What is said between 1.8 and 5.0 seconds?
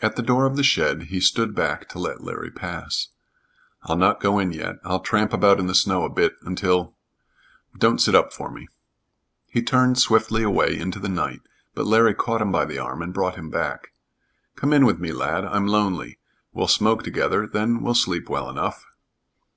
to let Larry pass. "I'll not go in yet. I'll